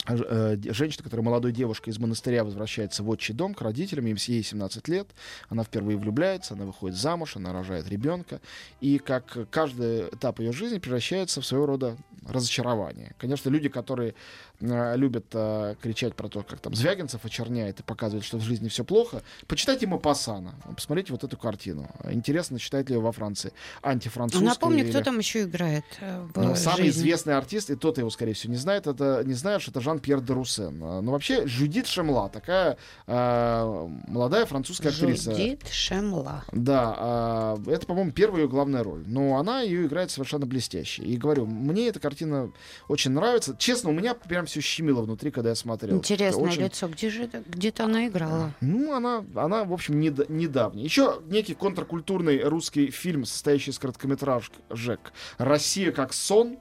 женщина, 0.07 1.03
которая 1.03 1.23
молодой 1.23 1.51
девушкой 1.51 1.89
из 1.89 1.99
монастыря 1.99 2.43
возвращается 2.43 3.03
в 3.03 3.09
отчий 3.09 3.33
дом 3.33 3.53
к 3.53 3.61
родителям, 3.61 4.07
им 4.07 4.17
ей 4.19 4.43
17 4.43 4.87
лет, 4.87 5.07
она 5.49 5.63
впервые 5.63 5.97
влюбляется, 5.97 6.53
она 6.53 6.65
выходит 6.65 6.97
замуж, 6.97 7.35
она 7.35 7.53
рожает 7.53 7.87
ребенка, 7.87 8.41
и 8.81 8.99
как 8.99 9.37
каждый 9.49 10.09
этап 10.09 10.39
ее 10.39 10.51
жизни 10.51 10.79
превращается 10.79 11.41
в 11.41 11.45
своего 11.45 11.65
рода 11.65 11.97
разочарование. 12.27 13.13
Конечно, 13.17 13.49
люди, 13.49 13.69
которые 13.69 14.15
э, 14.61 14.95
любят 14.97 15.25
э, 15.33 15.75
кричать 15.81 16.15
про 16.15 16.29
то, 16.29 16.41
как 16.43 16.59
там 16.59 16.73
Звягинцев 16.73 17.25
очерняет 17.25 17.79
и 17.81 17.83
показывает, 17.83 18.23
что 18.23 18.37
в 18.37 18.41
жизни 18.41 18.69
все 18.69 18.83
плохо, 18.83 19.21
почитайте 19.47 19.87
Мапассана, 19.87 20.55
посмотрите 20.75 21.11
вот 21.11 21.23
эту 21.23 21.37
картину. 21.37 21.89
Интересно, 22.09 22.59
читает 22.59 22.89
ли 22.89 22.95
ее 22.95 23.01
во 23.01 23.11
Франции 23.11 23.51
антифранцузская 23.81 24.47
Напомню, 24.47 24.83
или- 24.83 24.89
кто 24.91 25.01
там 25.01 25.19
еще 25.19 25.43
играет 25.43 25.83
э, 25.99 26.25
в 26.33 26.41
ну, 26.41 26.55
самый 26.55 26.89
известный 26.89 27.35
артист, 27.35 27.69
и 27.69 27.75
тот 27.75 27.97
его, 27.97 28.09
скорее 28.09 28.33
всего, 28.33 28.53
не 28.53 28.59
знает, 28.59 28.87
это 28.87 29.23
не 29.25 29.33
знаешь, 29.33 29.67
это 29.67 29.81
Жан-Пьер 29.93 30.21
де 30.21 30.33
Руссен. 30.33 30.79
А, 30.83 31.01
Но 31.01 31.11
вообще 31.11 31.45
Жюдит 31.47 31.87
Шемла, 31.87 32.29
такая 32.29 32.77
э, 33.07 33.89
молодая 34.07 34.45
французская 34.45 34.89
актриса. 34.89 35.31
Жудит 35.31 35.67
Шемла. 35.69 36.43
Да, 36.51 36.95
а, 36.97 37.57
это, 37.67 37.85
по-моему, 37.85 38.11
первая 38.11 38.43
ее 38.43 38.47
главная 38.47 38.83
роль. 38.83 39.03
Но 39.05 39.37
она 39.37 39.61
ее 39.61 39.85
играет 39.85 40.11
совершенно 40.11 40.45
блестяще. 40.45 41.03
И 41.03 41.15
говорю, 41.17 41.45
мне 41.45 41.87
эта 41.87 41.99
картина 41.99 42.51
очень 42.87 43.11
нравится. 43.11 43.55
Честно, 43.57 43.89
у 43.89 43.93
меня 43.93 44.15
прям 44.15 44.45
все 44.45 44.61
щемило 44.61 45.01
внутри, 45.01 45.31
когда 45.31 45.49
я 45.49 45.55
смотрел. 45.55 45.95
Интересное 45.97 46.43
Очень- 46.43 46.63
лицо. 46.63 46.87
Где 46.87 47.09
же? 47.09 47.29
Где-то 47.47 47.85
она 47.85 48.07
играла. 48.07 48.51
ну, 48.61 48.93
она, 48.93 49.23
она, 49.35 49.63
в 49.63 49.73
общем, 49.73 49.99
недо- 49.99 50.25
недавняя. 50.29 50.83
Еще 50.83 51.21
некий 51.27 51.53
контркультурный 51.53 52.43
русский 52.43 52.89
фильм, 52.89 53.25
состоящий 53.25 53.71
из 53.71 53.79
короткометражек 53.79 55.13
«Россия 55.37 55.91
как 55.91 56.13
сон», 56.13 56.57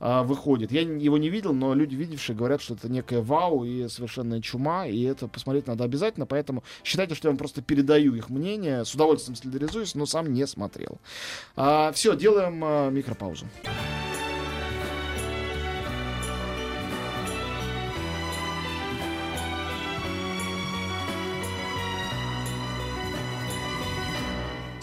а, 0.00 0.22
выходит. 0.22 0.72
Я 0.72 0.82
его 0.82 1.18
не 1.18 1.28
видел, 1.28 1.52
но 1.52 1.74
люди, 1.74 1.94
видевшие, 1.94 2.36
говорят, 2.36 2.60
что 2.60 2.74
это 2.74 2.88
некая 2.88 3.20
вау 3.20 3.64
и 3.64 3.88
совершенная 3.88 4.40
чума, 4.40 4.86
и 4.86 5.02
это 5.02 5.28
посмотреть 5.28 5.66
надо 5.66 5.84
обязательно, 5.84 6.26
поэтому 6.26 6.62
считайте, 6.82 7.14
что 7.14 7.28
я 7.28 7.30
вам 7.30 7.38
просто 7.38 7.62
передаю 7.62 8.14
их 8.14 8.30
мнение, 8.30 8.84
с 8.84 8.94
удовольствием 8.94 9.36
солидаризуюсь, 9.36 9.94
но 9.94 10.06
сам 10.06 10.32
не 10.32 10.46
смотрел. 10.46 10.98
все, 11.92 12.16
делаем 12.16 12.60
а, 12.64 12.90
микропаузу. 12.90 13.46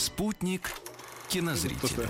Спутник 0.01 0.72
кинозрителя. 1.30 2.10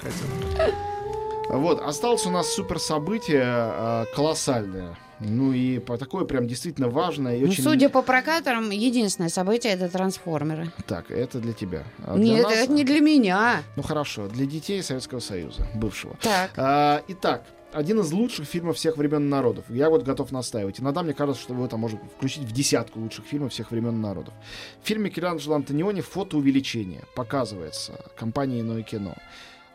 Вот, 1.52 1.82
осталось 1.82 2.26
у 2.26 2.30
нас 2.30 2.48
супер 2.54 2.80
событие 2.80 3.44
а, 3.46 4.06
колоссальное. 4.16 4.98
Ну 5.20 5.52
и 5.52 5.80
по 5.80 5.98
такое 5.98 6.26
прям 6.26 6.48
действительно 6.48 6.88
важное 6.90 7.38
и 7.38 7.42
Ну, 7.42 7.50
очень... 7.52 7.64
судя 7.64 7.90
по 7.90 8.02
прокаторам, 8.02 8.70
единственное 8.72 9.30
событие 9.30 9.74
это 9.74 9.88
трансформеры. 9.90 10.72
Так, 10.88 11.12
это 11.12 11.40
для 11.40 11.54
тебя. 11.54 11.84
А 12.04 12.16
для 12.16 12.24
Нет, 12.36 12.44
нас- 12.44 12.54
это 12.54 12.72
не 12.72 12.84
для 12.84 13.02
меня. 13.02 13.64
Ну 13.76 13.84
хорошо, 13.84 14.28
для 14.30 14.46
детей 14.46 14.82
Советского 14.82 15.20
Союза, 15.20 15.68
бывшего. 15.76 16.16
Так. 16.22 16.52
А, 16.56 17.04
итак, 17.10 17.44
один 17.74 18.00
из 18.00 18.12
лучших 18.14 18.48
фильмов 18.48 18.78
всех 18.78 18.98
времен 18.98 19.30
народов. 19.30 19.66
Я 19.70 19.90
вот 19.90 20.04
готов 20.04 20.32
настаивать. 20.32 20.80
Иногда 20.80 21.04
мне 21.04 21.14
кажется, 21.14 21.42
что 21.44 21.54
его 21.54 21.68
там 21.68 21.82
можно 21.82 22.00
включить 22.16 22.44
в 22.44 22.52
десятку 22.54 23.00
лучших 23.00 23.26
фильмов 23.26 23.52
всех 23.52 23.72
времен 23.72 24.00
народов. 24.02 24.34
В 24.82 24.88
фильме 24.88 25.10
Микеланджело 25.10 25.56
Антониони 25.56 26.02
фотоувеличение 26.02 27.04
показывается 27.14 27.94
компанией 28.16 28.62
«Иное 28.62 28.84
кино». 28.84 29.16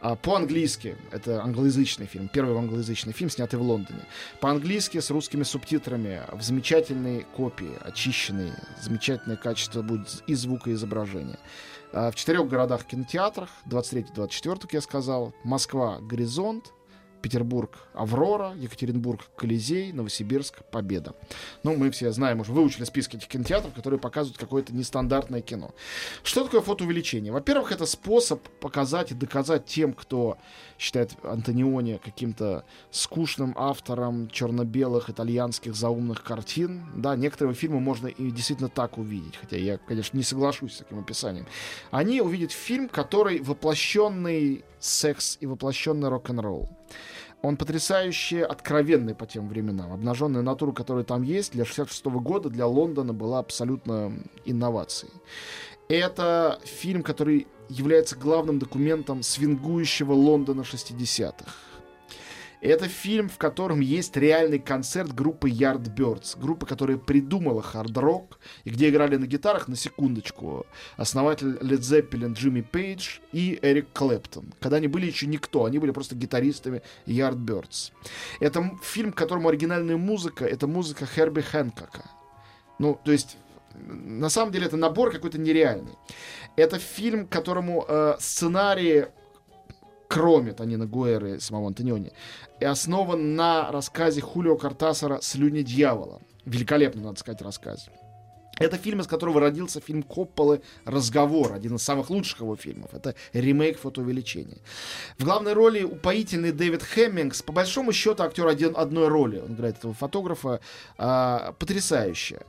А, 0.01 0.15
По-английски, 0.15 0.97
это 1.11 1.43
англоязычный 1.43 2.07
фильм, 2.07 2.29
первый 2.29 2.57
англоязычный 2.57 3.13
фильм, 3.13 3.31
снятый 3.31 3.59
в 3.59 3.63
Лондоне. 3.63 4.01
По-английски 4.41 5.01
с 5.01 5.11
русскими 5.11 5.43
субтитрами, 5.43 6.23
в 6.33 6.43
замечательной 6.43 7.27
копии, 7.35 7.73
очищенной, 7.81 8.53
замечательное 8.83 9.37
качество 9.37 9.83
будет 9.83 10.23
и 10.27 10.35
звука, 10.35 10.71
и 10.71 10.75
изображения. 10.75 11.39
А, 11.93 12.11
В 12.11 12.15
четырех 12.15 12.47
городах 12.49 12.85
кинотеатрах, 12.85 13.49
23-24, 13.67 14.61
как 14.61 14.73
я 14.75 14.81
сказал, 14.81 15.35
Москва, 15.45 15.99
Горизонт, 16.01 16.73
Петербург, 17.27 17.77
Аврора, 17.93 18.55
Екатеринбург, 18.55 19.21
Колизей, 19.35 19.91
Новосибирск, 19.91 20.63
Победа. 20.71 21.17
Ну, 21.65 21.77
мы 21.77 21.91
все 21.91 22.13
знаем, 22.13 22.39
уже 22.39 22.53
выучили 22.53 22.85
списки 22.85 23.17
этих 23.17 23.27
кинотеатров, 23.27 23.75
которые 23.75 23.99
показывают 23.99 24.39
какое-то 24.39 24.73
нестандартное 24.73 25.41
кино. 25.41 25.75
Что 26.23 26.45
такое 26.45 26.61
фотоувеличение? 26.61 27.33
Во-первых, 27.33 27.73
это 27.73 27.85
способ 27.85 28.47
показать 28.61 29.11
и 29.11 29.15
доказать 29.15 29.67
тем, 29.67 29.93
кто 29.93 30.39
считает 30.79 31.17
Антониони 31.25 31.99
каким-то 32.05 32.65
скучным 32.93 33.55
автором 33.57 34.31
черно-белых 34.31 35.11
итальянских 35.11 35.75
заумных 35.75 36.23
картин. 36.23 36.87
Да, 36.95 37.17
некоторые 37.17 37.57
фильмы 37.57 37.81
можно 37.81 38.07
и 38.07 38.31
действительно 38.31 38.69
так 38.69 38.99
увидеть, 38.99 39.37
хотя 39.37 39.57
я, 39.57 39.79
конечно, 39.79 40.17
не 40.17 40.23
соглашусь 40.23 40.75
с 40.75 40.79
таким 40.79 41.01
описанием. 41.01 41.49
Они 41.91 42.21
увидят 42.21 42.53
фильм, 42.53 42.89
который 42.89 43.43
воплощенный 43.43 44.65
секс 44.79 45.39
и 45.41 45.47
воплощенный 45.47 46.09
рок-н-ролл. 46.09 46.69
Он 47.43 47.57
потрясающе 47.57 48.45
откровенный 48.45 49.15
по 49.15 49.27
тем 49.27 49.49
временам. 49.49 49.93
Обнаженная 49.93 50.43
натура, 50.43 50.73
которая 50.73 51.05
там 51.05 51.23
есть, 51.23 51.53
для 51.53 51.65
66 51.65 52.07
года 52.07 52.49
для 52.51 52.67
Лондона 52.67 53.13
была 53.13 53.39
абсолютно 53.39 54.13
инновацией. 54.45 55.13
Это 55.89 56.59
фильм, 56.65 57.03
который 57.03 57.47
является 57.69 58.17
главным 58.17 58.59
документом 58.59 59.23
свингующего 59.23 60.13
Лондона 60.13 60.63
60-х. 60.63 61.53
Это 62.61 62.89
фильм, 62.89 63.29
в 63.29 63.37
котором 63.39 63.81
есть 63.81 64.17
реальный 64.17 64.59
концерт 64.59 65.15
группы 65.15 65.51
Yardbirds, 65.51 66.39
группы, 66.41 66.67
которая 66.67 66.97
придумала 66.97 67.63
хард-рок, 67.63 68.39
и 68.65 68.71
где 68.71 68.89
играли 68.89 69.17
на 69.17 69.27
гитарах, 69.27 69.69
на 69.69 69.77
секундочку, 69.77 70.67
основатель 70.97 71.57
Led 71.59 71.81
Zeppelin 71.81 72.33
Джимми 72.33 72.63
Пейдж 72.63 73.19
и 73.33 73.59
Эрик 73.63 73.93
Клэптон. 73.93 74.55
Когда 74.61 74.79
они 74.79 74.89
были 74.89 75.07
еще 75.07 75.27
никто, 75.27 75.65
они 75.65 75.79
были 75.79 75.91
просто 75.91 76.15
гитаристами 76.15 76.83
Yardbirds. 77.07 77.93
Это 78.41 78.71
фильм, 78.83 79.13
которому 79.13 79.49
оригинальная 79.49 79.97
музыка, 79.97 80.45
это 80.45 80.67
музыка 80.67 81.07
Херби 81.07 81.43
Хэнкока. 81.43 82.11
Ну, 82.79 82.99
то 83.05 83.13
есть, 83.13 83.37
на 83.75 84.29
самом 84.29 84.53
деле, 84.53 84.67
это 84.67 84.77
набор 84.77 85.13
какой-то 85.13 85.39
нереальный. 85.39 85.95
Это 86.57 86.79
фильм, 86.79 87.27
которому 87.27 87.85
э, 87.87 88.17
сценарий 88.19 89.07
кроме 90.09 90.53
Танина 90.53 90.87
Гуэры 90.87 91.37
и 91.37 91.41
самого 91.41 91.69
Антониони, 91.69 92.13
и 92.61 92.65
основан 92.65 93.35
на 93.35 93.71
рассказе 93.71 94.21
Хулио 94.21 94.57
Картасара 94.57 95.21
«Слюни 95.21 95.63
дьявола». 95.63 96.21
Великолепный, 96.45 97.03
надо 97.03 97.19
сказать, 97.19 97.43
рассказ. 97.43 97.89
Это 98.59 98.79
фильм, 98.79 99.01
из 99.01 99.07
которого 99.07 99.41
родился 99.41 99.81
фильм 99.81 100.03
Копполы 100.03 100.63
«Разговор», 100.87 101.53
один 101.53 101.75
из 101.75 101.83
самых 101.83 102.09
лучших 102.09 102.41
его 102.41 102.57
фильмов. 102.57 102.95
Это 102.95 103.15
ремейк 103.35 103.79
фотоувеличения. 103.79 104.59
В 105.19 105.25
главной 105.25 105.53
роли 105.53 105.83
упоительный 105.83 106.53
Дэвид 106.53 106.83
Хэммингс. 106.83 107.43
По 107.43 107.53
большому 107.53 107.93
счету 107.93 108.23
актер 108.23 108.47
один, 108.47 108.73
одной 108.75 109.09
роли. 109.09 109.41
Он 109.41 109.55
играет 109.55 109.77
этого 109.79 109.93
фотографа. 109.93 110.61
А, 110.97 111.53
потрясающе. 111.59 112.41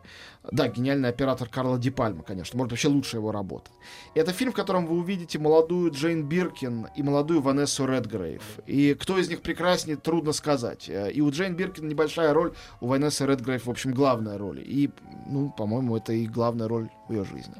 Да, 0.52 0.68
гениальный 0.68 1.10
оператор 1.10 1.50
Карла 1.50 1.78
Ди 1.78 1.90
Пальма, 1.90 2.24
конечно. 2.24 2.58
Может, 2.58 2.72
вообще 2.72 2.88
лучшая 2.88 3.20
его 3.20 3.32
работа. 3.32 3.70
Это 4.14 4.32
фильм, 4.32 4.52
в 4.52 4.56
котором 4.56 4.86
вы 4.86 4.98
увидите 4.98 5.40
молодую 5.40 5.92
Джейн 5.92 6.24
Биркин 6.24 6.88
и 6.96 7.04
молодую 7.04 7.42
Ванессу 7.42 7.86
Редгрейв. 7.86 8.42
И 8.66 8.94
кто 8.94 9.18
из 9.18 9.30
них 9.30 9.42
прекраснее, 9.42 9.98
трудно 9.98 10.32
сказать. 10.32 10.90
Э, 10.90 11.12
И 11.12 11.22
у 11.22 11.30
Джейн 11.32 11.56
Биркин 11.56 11.88
небольшая 11.88 12.34
роль, 12.34 12.54
у 12.82 12.88
Ванессы 12.88 13.26
Редгрейв, 13.26 13.66
в 13.66 13.70
общем, 13.70 13.92
главная 13.94 14.38
роль. 14.38 14.62
И, 14.62 14.90
ну, 15.28 15.52
по-моему, 15.58 15.98
это 15.98 16.14
и 16.14 16.26
главная 16.28 16.68
роль 16.68 16.90
в 17.08 17.14
ее 17.14 17.26
жизни. 17.26 17.56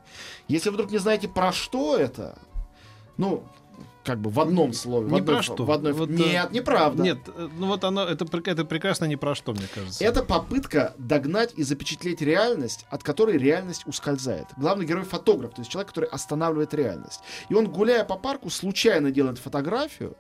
Если 0.48 0.70
вы 0.70 0.76
вдруг 0.76 0.92
не 0.92 0.98
знаете, 1.00 1.28
про 1.28 1.52
что 1.52 1.98
это, 1.98 2.38
Ну, 3.18 3.44
как 4.04 4.20
бы 4.20 4.30
в 4.30 4.40
одном 4.40 4.72
слове. 4.72 5.08
в 5.08 5.12
Не 5.12 5.20
одной 5.20 5.36
про 5.36 5.44
что. 5.44 5.66
В 5.66 5.72
одной... 5.72 5.92
Вот, 5.92 6.10
э, 6.10 6.14
Нет, 6.14 6.52
неправда. 6.52 7.04
Нет, 7.04 7.18
э, 7.28 7.50
ну 7.58 7.68
вот 7.68 7.84
оно, 7.84 8.04
это, 8.04 8.26
это 8.46 8.64
прекрасно 8.66 9.06
не 9.06 9.18
про 9.18 9.36
что, 9.36 9.52
мне 9.52 9.68
кажется. 9.74 10.04
Это 10.04 10.24
попытка 10.24 10.94
догнать 10.98 11.54
и 11.58 11.64
запечатлеть 11.64 12.22
реальность, 12.22 12.86
от 12.90 13.04
которой 13.04 13.38
реальность 13.38 13.86
ускользает. 13.86 14.48
Главный 14.56 14.86
герой 14.86 15.04
фотограф, 15.04 15.54
то 15.54 15.62
есть 15.62 15.70
человек, 15.70 15.90
который 15.90 16.10
останавливает 16.10 16.74
реальность. 16.74 17.20
И 17.50 17.54
он, 17.54 17.68
гуляя 17.68 18.06
по 18.06 18.16
парку, 18.18 18.50
случайно 18.50 19.12
делает 19.12 19.40
фотографию, 19.40 20.16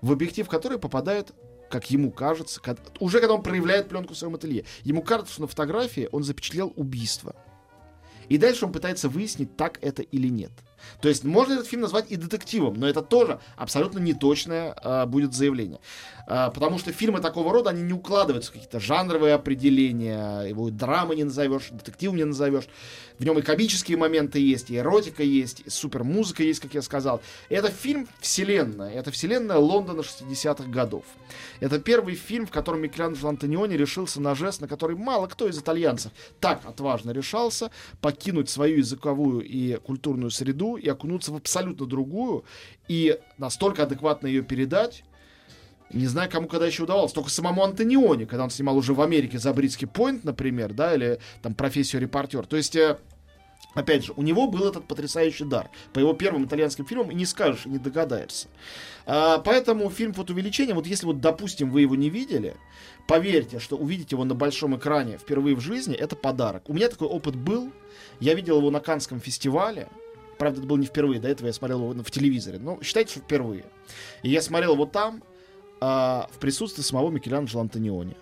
в 0.00 0.10
объектив 0.10 0.48
которой 0.48 0.78
попадает 0.78 1.32
как 1.70 1.90
ему 1.90 2.12
кажется, 2.12 2.60
кад- 2.60 2.78
уже 3.00 3.18
когда 3.18 3.34
он 3.34 3.42
проявляет 3.42 3.88
пленку 3.88 4.14
в 4.14 4.16
своем 4.16 4.36
ателье, 4.36 4.64
ему 4.84 5.02
кажется, 5.02 5.32
что 5.32 5.42
на 5.42 5.48
фотографии 5.48 6.08
он 6.12 6.22
запечатлел 6.22 6.72
убийство. 6.76 7.34
И 8.28 8.38
дальше 8.38 8.64
он 8.64 8.72
пытается 8.72 9.08
выяснить, 9.08 9.56
так 9.56 9.78
это 9.82 10.02
или 10.02 10.28
нет. 10.28 10.52
То 11.00 11.08
есть 11.08 11.24
можно 11.24 11.54
этот 11.54 11.66
фильм 11.66 11.82
назвать 11.82 12.10
и 12.10 12.16
детективом, 12.16 12.74
но 12.74 12.88
это 12.88 13.02
тоже 13.02 13.40
абсолютно 13.56 13.98
неточное 13.98 14.74
а, 14.76 15.06
будет 15.06 15.34
заявление. 15.34 15.80
А, 16.26 16.50
потому 16.50 16.78
что 16.78 16.92
фильмы 16.92 17.20
такого 17.20 17.52
рода, 17.52 17.70
они 17.70 17.82
не 17.82 17.92
укладываются 17.92 18.50
в 18.50 18.54
какие-то 18.54 18.80
жанровые 18.80 19.34
определения, 19.34 20.42
его 20.42 20.68
и 20.68 20.70
драмы 20.72 21.16
не 21.16 21.24
назовешь, 21.24 21.68
детективом 21.70 22.16
не 22.16 22.24
назовешь. 22.24 22.64
В 23.18 23.24
нем 23.24 23.38
и 23.38 23.42
комические 23.42 23.96
моменты 23.96 24.40
есть, 24.40 24.70
и 24.70 24.76
эротика 24.76 25.22
есть, 25.22 25.62
и 25.66 25.70
супер 25.70 26.02
музыка 26.02 26.42
есть, 26.42 26.60
как 26.60 26.74
я 26.74 26.82
сказал. 26.82 27.20
Это 27.48 27.70
фильм 27.70 28.08
вселенная, 28.20 28.92
это 28.92 29.10
вселенная 29.12 29.58
Лондона 29.58 30.00
60-х 30.00 30.68
годов. 30.68 31.04
Это 31.60 31.78
первый 31.78 32.14
фильм, 32.14 32.46
в 32.46 32.50
котором 32.50 32.82
Микеланджело 32.82 33.28
Антониони 33.28 33.74
решился 33.74 34.20
на 34.20 34.34
жест, 34.34 34.60
на 34.60 34.68
который 34.68 34.96
мало 34.96 35.28
кто 35.28 35.46
из 35.48 35.58
итальянцев 35.58 36.10
так 36.40 36.62
отважно 36.64 37.12
решался, 37.12 37.70
покинуть 38.00 38.50
свою 38.50 38.78
языковую 38.78 39.42
и 39.42 39.76
культурную 39.76 40.30
среду 40.30 40.73
и 40.76 40.88
окунуться 40.88 41.32
в 41.32 41.36
абсолютно 41.36 41.86
другую, 41.86 42.44
и 42.88 43.18
настолько 43.38 43.84
адекватно 43.84 44.26
ее 44.26 44.42
передать, 44.42 45.04
не 45.94 46.06
знаю, 46.06 46.30
кому 46.30 46.48
когда 46.48 46.66
еще 46.66 46.84
удавалось. 46.84 47.12
Только 47.12 47.30
самому 47.30 47.62
Антониони, 47.62 48.24
когда 48.24 48.44
он 48.44 48.50
снимал 48.50 48.76
уже 48.76 48.94
в 48.94 49.00
Америке 49.00 49.38
за 49.38 49.52
Бритский 49.52 49.86
Пойнт, 49.86 50.24
например, 50.24 50.72
да, 50.72 50.94
или 50.94 51.20
там 51.42 51.54
профессию 51.54 52.02
репортер. 52.02 52.46
То 52.46 52.56
есть, 52.56 52.74
э, 52.74 52.98
опять 53.74 54.04
же, 54.04 54.12
у 54.16 54.22
него 54.22 54.48
был 54.48 54.68
этот 54.68 54.88
потрясающий 54.88 55.44
дар. 55.44 55.70
По 55.92 56.00
его 56.00 56.12
первым 56.14 56.46
итальянским 56.46 56.86
фильмам 56.86 57.10
и 57.10 57.14
не 57.14 57.26
скажешь, 57.26 57.66
и 57.66 57.68
не 57.68 57.78
догадаешься. 57.78 58.48
А, 59.06 59.38
поэтому 59.38 59.88
фильм 59.90 60.14
«Фотоувеличение», 60.14 60.74
вот 60.74 60.86
если 60.86 61.06
вот, 61.06 61.20
допустим, 61.20 61.70
вы 61.70 61.82
его 61.82 61.94
не 61.94 62.10
видели, 62.10 62.56
поверьте, 63.06 63.60
что 63.60 63.76
увидеть 63.76 64.12
его 64.12 64.24
на 64.24 64.34
большом 64.34 64.76
экране 64.76 65.18
впервые 65.18 65.54
в 65.54 65.60
жизни, 65.60 65.94
это 65.94 66.16
подарок. 66.16 66.68
У 66.68 66.72
меня 66.72 66.88
такой 66.88 67.08
опыт 67.08 67.36
был. 67.36 67.70
Я 68.18 68.34
видел 68.34 68.58
его 68.58 68.70
на 68.70 68.80
Канском 68.80 69.20
фестивале. 69.20 69.88
Правда, 70.38 70.60
это 70.60 70.68
был 70.68 70.76
не 70.76 70.86
впервые, 70.86 71.20
до 71.20 71.28
этого 71.28 71.46
я 71.46 71.52
смотрел 71.52 71.90
его 71.90 72.02
в 72.02 72.10
телевизоре. 72.10 72.58
Но 72.58 72.78
считайте, 72.82 73.12
что 73.12 73.20
впервые. 73.20 73.64
И 74.22 74.30
я 74.30 74.42
смотрел 74.42 74.74
его 74.74 74.86
там, 74.86 75.22
а, 75.80 76.28
в 76.32 76.38
присутствии 76.38 76.82
самого 76.82 77.10
Микеланджело 77.10 77.60
Антониони, 77.60 78.16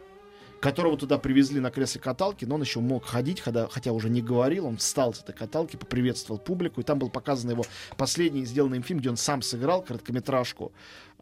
которого 0.60 0.96
туда 0.96 1.18
привезли 1.18 1.60
на 1.60 1.70
кресле 1.70 2.00
каталки, 2.00 2.44
но 2.44 2.56
он 2.56 2.62
еще 2.62 2.80
мог 2.80 3.04
ходить, 3.04 3.40
хотя, 3.40 3.68
хотя 3.68 3.92
уже 3.92 4.10
не 4.10 4.22
говорил, 4.22 4.66
он 4.66 4.78
встал 4.78 5.14
с 5.14 5.20
этой 5.20 5.34
каталки, 5.34 5.76
поприветствовал 5.76 6.40
публику, 6.40 6.80
и 6.80 6.84
там 6.84 6.98
был 6.98 7.08
показан 7.08 7.50
его 7.50 7.64
последний 7.96 8.44
сделанный 8.44 8.78
им 8.78 8.82
фильм, 8.82 9.00
где 9.00 9.10
он 9.10 9.16
сам 9.16 9.42
сыграл 9.42 9.82
короткометражку, 9.82 10.72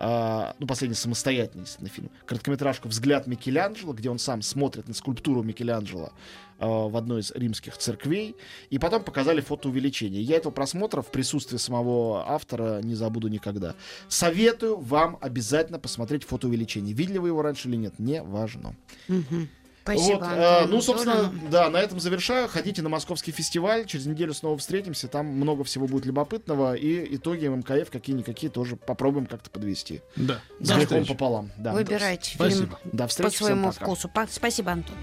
а, 0.02 0.56
ну, 0.58 0.66
последний 0.66 0.96
самостоятельный 0.96 1.64
естественно, 1.64 1.90
фильм, 1.90 2.10
короткометражку 2.24 2.88
«Взгляд 2.88 3.26
Микеланджело», 3.26 3.92
где 3.92 4.08
он 4.08 4.18
сам 4.18 4.40
смотрит 4.40 4.88
на 4.88 4.94
скульптуру 4.94 5.42
Микеланджело 5.42 6.14
а, 6.58 6.88
в 6.88 6.96
одной 6.96 7.20
из 7.20 7.30
римских 7.32 7.76
церквей, 7.76 8.34
и 8.70 8.78
потом 8.78 9.04
показали 9.04 9.42
фотоувеличение. 9.42 10.22
Я 10.22 10.36
этого 10.36 10.52
просмотра 10.52 11.02
в 11.02 11.10
присутствии 11.10 11.58
самого 11.58 12.26
автора 12.26 12.80
не 12.80 12.94
забуду 12.94 13.28
никогда. 13.28 13.74
Советую 14.08 14.78
вам 14.78 15.18
обязательно 15.20 15.78
посмотреть 15.78 16.24
фотоувеличение. 16.24 16.94
Видели 16.94 17.18
вы 17.18 17.28
его 17.28 17.42
раньше 17.42 17.68
или 17.68 17.76
нет, 17.76 17.98
не 17.98 18.22
важно. 18.22 18.74
Мгм. 19.06 19.50
Спасибо. 19.96 20.18
Вот, 20.18 20.28
э, 20.32 20.66
ну, 20.66 20.80
собственно, 20.80 21.20
Анатольевич. 21.20 21.50
да, 21.50 21.70
на 21.70 21.76
этом 21.78 22.00
завершаю. 22.00 22.48
Ходите 22.48 22.82
на 22.82 22.88
московский 22.88 23.32
фестиваль. 23.32 23.86
Через 23.86 24.06
неделю 24.06 24.34
снова 24.34 24.56
встретимся. 24.58 25.08
Там 25.08 25.26
много 25.26 25.64
всего 25.64 25.86
будет 25.86 26.06
любопытного. 26.06 26.74
И 26.74 27.16
итоги 27.16 27.46
МКФ 27.46 27.90
какие-никакие 27.90 28.50
тоже 28.50 28.76
попробуем 28.76 29.26
как-то 29.26 29.50
подвести. 29.50 30.00
Да. 30.16 30.40
С 30.60 30.68
До 30.68 30.76
грехом 30.76 31.06
пополам. 31.06 31.50
Да. 31.58 31.72
Выбирайте 31.72 32.34
Спасибо. 32.34 32.78
фильм 32.78 32.92
До 32.92 33.04
по 33.04 33.08
встречи. 33.08 33.34
всем 33.36 33.46
своему 33.46 33.70
вкусу. 33.72 34.08
Па- 34.08 34.28
Спасибо, 34.30 34.72
Антон. 34.72 34.96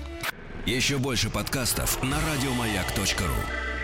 Еще 0.66 0.98
больше 0.98 1.30
подкастов 1.30 2.02
на 2.04 2.18
радиомаяк.ру. 2.20 3.77